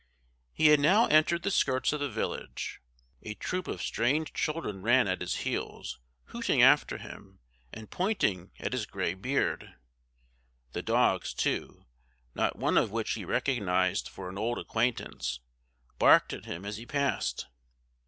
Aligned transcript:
He 0.51 0.69
had 0.69 0.79
now 0.79 1.05
entered 1.05 1.43
the 1.43 1.51
skirts 1.51 1.93
of 1.93 1.99
the 1.99 2.09
village. 2.09 2.81
A 3.21 3.35
troop 3.35 3.67
of 3.67 3.83
strange 3.83 4.33
children 4.33 4.81
ran 4.81 5.07
at 5.07 5.21
his 5.21 5.35
heels, 5.45 5.99
hooting 6.33 6.63
after 6.63 6.97
him, 6.97 7.37
and 7.71 7.91
pointing 7.91 8.49
at 8.57 8.73
his 8.73 8.87
gray 8.87 9.13
beard. 9.13 9.75
The 10.71 10.81
dogs, 10.81 11.35
too, 11.35 11.85
not 12.33 12.55
one 12.57 12.79
of 12.79 12.89
which 12.89 13.11
he 13.11 13.25
recognized 13.25 14.09
for 14.09 14.27
an 14.27 14.39
old 14.39 14.57
acquaintance, 14.57 15.39
barked 15.99 16.33
at 16.33 16.45
him 16.45 16.65
as 16.65 16.77
he 16.77 16.87
passed. 16.87 17.45